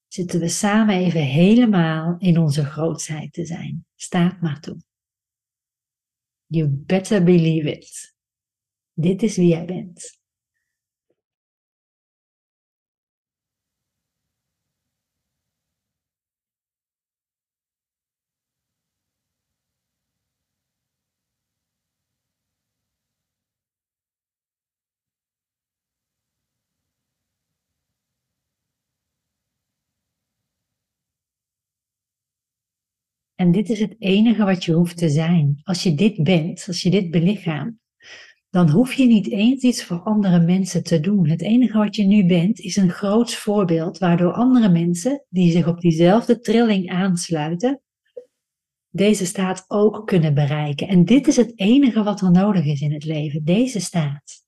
Zitten 0.08 0.40
we 0.40 0.48
samen 0.48 0.96
even 0.96 1.22
helemaal 1.22 2.16
in 2.20 2.38
onze 2.38 2.66
grootsheid 2.66 3.34
te 3.34 3.46
zijn. 3.46 3.86
Staat 3.96 4.42
maar 4.42 4.60
toe. 4.60 4.78
You 6.46 6.68
better 6.70 7.24
believe 7.24 7.72
it. 7.72 8.16
Dit 8.94 9.24
is 9.24 9.36
wie 9.36 9.48
jij 9.48 9.66
bent. 9.66 10.20
En 33.38 33.52
dit 33.52 33.70
is 33.70 33.80
het 33.80 33.96
enige 34.00 34.46
wat 34.46 34.66
je 34.66 34.74
hoeft 34.74 34.98
te 34.98 35.10
zijn. 35.10 35.60
Als 35.64 35.84
je 35.84 35.96
dit 35.96 36.24
bent, 36.24 36.64
als 36.68 36.82
je 36.82 36.90
dit 36.90 37.12
belichaamt, 37.12 37.76
dan 38.50 38.70
hoef 38.70 38.94
je 38.94 39.06
niet 39.06 39.32
eens 39.32 39.64
iets 39.64 39.84
voor 39.84 40.00
andere 40.00 40.40
mensen 40.40 40.84
te 40.84 41.00
doen. 41.00 41.28
Het 41.28 41.42
enige 41.42 41.78
wat 41.78 41.96
je 41.96 42.04
nu 42.04 42.26
bent 42.26 42.60
is 42.60 42.76
een 42.76 42.90
groot 42.90 43.34
voorbeeld 43.34 43.98
waardoor 43.98 44.34
andere 44.34 44.70
mensen 44.70 45.26
die 45.30 45.52
zich 45.52 45.68
op 45.68 45.80
diezelfde 45.80 46.40
trilling 46.40 46.90
aansluiten, 46.90 47.82
deze 48.90 49.26
staat 49.26 49.66
ook 49.68 50.08
kunnen 50.08 50.34
bereiken. 50.34 50.88
En 50.88 51.06
dit 51.06 51.28
is 51.28 51.36
het 51.36 51.60
enige 51.60 52.04
wat 52.04 52.22
er 52.22 52.32
nodig 52.32 52.66
is 52.66 52.82
in 52.82 52.94
het 52.94 53.04
leven, 53.04 53.44
deze 53.44 53.80
staat. 53.80 54.46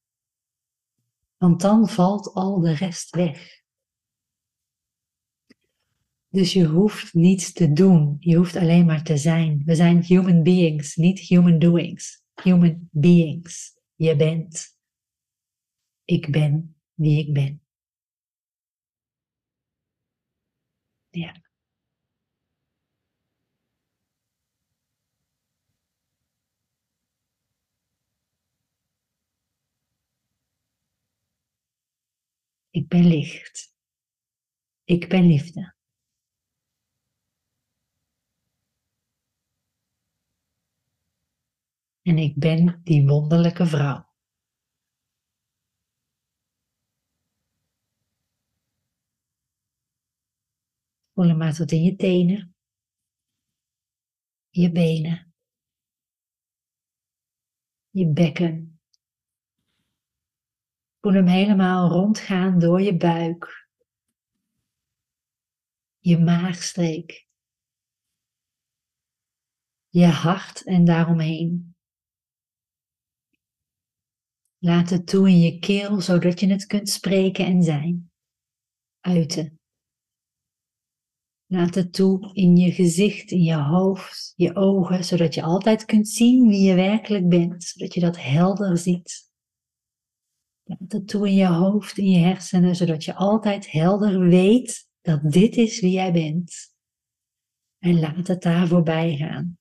Want 1.38 1.62
dan 1.62 1.90
valt 1.90 2.34
al 2.34 2.60
de 2.60 2.74
rest 2.74 3.16
weg. 3.16 3.59
Dus 6.32 6.54
je 6.54 6.66
hoeft 6.66 7.14
niets 7.14 7.54
te 7.54 7.74
doen. 7.74 8.18
Je 8.20 8.36
hoeft 8.36 8.56
alleen 8.56 8.86
maar 8.86 9.04
te 9.04 9.18
zijn. 9.18 9.62
We 9.66 9.76
zijn 9.76 10.04
human 10.04 10.44
beings, 10.44 10.96
niet 10.96 11.20
human 11.20 11.60
doings. 11.60 12.24
Human 12.44 12.90
beings. 12.92 13.78
Je 13.96 14.16
bent. 14.16 14.78
Ik 16.04 16.32
ben 16.32 16.76
wie 16.94 17.28
ik 17.28 17.34
ben. 17.34 17.62
Ja. 21.10 21.42
Ik 32.70 32.88
ben 32.88 33.08
licht. 33.08 33.76
Ik 34.84 35.10
ben 35.10 35.28
liefde. 35.28 35.79
En 42.10 42.18
ik 42.18 42.36
ben 42.36 42.82
die 42.84 43.08
wonderlijke 43.08 43.66
vrouw. 43.66 44.08
Voel 51.14 51.28
hem 51.28 51.38
maar 51.38 51.54
tot 51.54 51.72
in 51.72 51.84
je 51.84 51.96
tenen, 51.96 52.56
je 54.50 54.72
benen, 54.72 55.34
je 57.90 58.12
bekken. 58.14 58.82
Voel 61.02 61.14
hem 61.14 61.28
helemaal 61.28 61.90
rondgaan 61.90 62.60
door 62.60 62.82
je 62.82 62.98
buik, 62.98 63.70
je 66.00 66.18
maagstreek, 66.18 67.28
je 69.90 70.06
hart 70.06 70.66
en 70.66 70.86
daaromheen. 70.86 71.78
Laat 74.62 74.90
het 74.90 75.08
toe 75.08 75.30
in 75.30 75.40
je 75.40 75.60
keel, 75.60 76.02
zodat 76.02 76.40
je 76.40 76.48
het 76.48 76.66
kunt 76.66 76.90
spreken 76.90 77.46
en 77.46 77.64
zijn. 77.64 78.12
Uiten. 79.00 79.60
Laat 81.46 81.76
het 81.76 81.94
toe 81.94 82.34
in 82.34 82.58
je 82.58 82.72
gezicht, 82.72 83.32
in 83.32 83.44
je 83.44 83.56
hoofd, 83.56 84.34
je 84.36 84.56
ogen, 84.56 85.04
zodat 85.04 85.34
je 85.34 85.44
altijd 85.44 85.86
kunt 85.86 86.08
zien 86.08 86.48
wie 86.48 86.62
je 86.62 86.76
werkelijk 86.76 87.30
bent, 87.30 87.64
zodat 87.64 87.94
je 87.94 88.00
dat 88.00 88.22
helder 88.22 88.78
ziet. 88.78 89.32
Laat 90.64 90.92
het 90.92 91.08
toe 91.08 91.28
in 91.28 91.36
je 91.36 91.48
hoofd, 91.48 91.98
in 91.98 92.10
je 92.10 92.20
hersenen, 92.20 92.76
zodat 92.76 93.04
je 93.04 93.16
altijd 93.16 93.72
helder 93.72 94.20
weet 94.20 94.88
dat 95.02 95.32
dit 95.32 95.56
is 95.56 95.80
wie 95.80 95.92
jij 95.92 96.12
bent. 96.12 96.74
En 97.78 98.00
laat 98.00 98.28
het 98.28 98.42
daar 98.42 98.68
voorbij 98.68 99.18
gaan. 99.18 99.58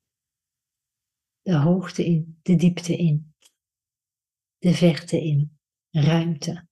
De 1.41 1.57
hoogte 1.57 2.05
in, 2.05 2.39
de 2.43 2.55
diepte 2.55 2.97
in, 2.97 3.35
de 4.59 4.75
verte 4.75 5.23
in, 5.23 5.59
ruimte. 5.91 6.67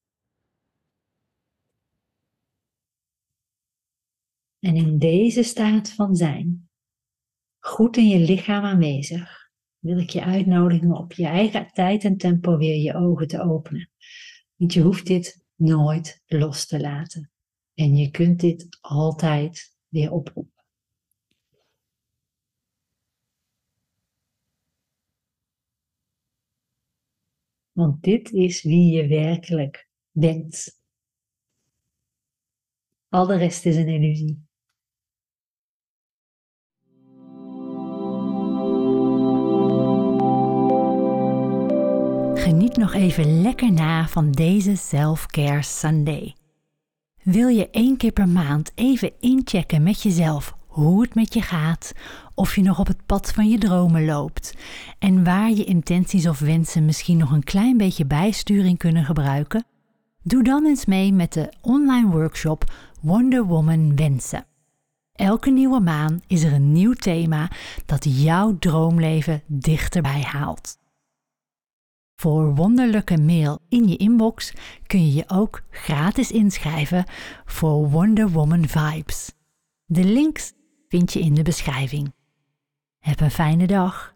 En 4.59 4.77
in 4.77 4.99
deze 4.99 5.43
staat 5.43 5.91
van 5.91 6.15
zijn, 6.15 6.71
goed 7.59 7.97
in 7.97 8.09
je 8.09 8.19
lichaam 8.19 8.65
aanwezig, 8.65 9.51
wil 9.79 9.99
ik 9.99 10.11
je 10.11 10.25
uitnodigen 10.25 10.93
op 10.93 11.13
je 11.13 11.27
eigen 11.27 11.73
tijd 11.73 12.05
en 12.05 12.17
tempo 12.17 12.57
weer 12.57 12.83
je 12.83 12.95
ogen 12.95 13.29
te 13.29 13.43
openen. 13.43 13.91
Want 14.57 14.73
je 14.73 14.83
hoeft 14.83 15.07
dit 15.07 15.45
nooit 15.55 16.23
los 16.27 16.67
te 16.67 16.81
laten. 16.81 17.31
En 17.75 17.97
je 17.97 18.11
kunt 18.11 18.41
dit 18.41 18.79
altijd 18.81 19.77
weer 19.89 20.13
oproepen. 20.13 20.56
Want 27.77 28.03
dit 28.03 28.33
is 28.33 28.63
wie 28.63 28.93
je 28.93 29.07
werkelijk 29.07 29.89
bent. 30.11 30.81
Al 33.09 33.27
de 33.27 33.37
rest 33.37 33.67
is 33.67 33.77
een 33.77 33.89
illusie. 33.89 34.45
Geniet 42.35 42.77
nog 42.77 42.95
even 42.95 43.41
lekker 43.43 43.73
na 43.73 44.09
van 44.09 44.31
deze 44.31 44.77
Self-Care 44.77 45.63
Sunday. 45.63 46.35
Wil 47.23 47.49
je 47.49 47.71
één 47.71 47.97
keer 47.97 48.13
per 48.13 48.29
maand 48.29 48.73
even 48.75 49.13
inchecken 49.21 49.83
met 49.83 50.03
jezelf 50.03 50.56
hoe 50.77 51.03
het 51.03 51.15
met 51.15 51.35
je 51.35 51.43
gaat, 51.43 51.93
of 52.35 52.55
je 52.55 52.63
nog 52.63 52.79
op 52.79 52.87
het 52.87 53.07
pad 53.07 53.33
van 53.33 53.49
je 53.49 53.59
dromen 53.59 54.05
loopt 54.05 54.55
en 54.99 55.25
waar 55.25 55.51
je 55.51 55.65
intenties 55.65 56.29
of 56.29 56.39
wensen 56.39 56.85
misschien 56.85 57.17
nog 57.17 57.31
een 57.31 57.45
klein 57.45 57.77
beetje 57.77 58.07
bijsturing 58.07 58.79
kunnen 58.79 59.05
gebruiken? 59.05 59.65
Doe 60.23 60.43
dan 60.43 60.67
eens 60.67 60.87
mee 60.87 61.13
met 61.13 61.33
de 61.33 61.53
online 61.61 62.09
workshop 62.09 62.65
Wonder 63.01 63.45
Woman 63.45 63.97
Wensen. 63.97 64.47
Elke 65.13 65.51
nieuwe 65.51 65.81
maan 65.81 66.23
is 66.27 66.43
er 66.43 66.53
een 66.53 66.73
nieuw 66.73 66.93
thema 66.93 67.51
dat 67.87 68.23
jouw 68.23 68.59
droomleven 68.59 69.43
dichterbij 69.47 70.23
haalt. 70.23 70.79
Voor 72.17 72.55
wonderlijke 72.55 73.19
mail 73.19 73.59
in 73.69 73.89
je 73.89 73.97
inbox 73.97 74.53
kun 74.87 75.07
je 75.07 75.15
je 75.15 75.25
ook 75.27 75.63
gratis 75.71 76.31
inschrijven 76.31 77.05
voor 77.45 77.91
Wonder 77.91 78.31
Woman 78.31 78.69
Vibes. 78.69 79.35
De 79.85 80.05
links 80.05 80.55
vind 80.89 81.13
je 81.13 81.21
in 81.21 81.35
de 81.35 81.43
beschrijving. 81.43 82.15
Heb 82.99 83.21
een 83.21 83.31
fijne 83.31 83.67
dag. 83.67 84.15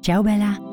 Ciao 0.00 0.22
Bella. 0.22 0.71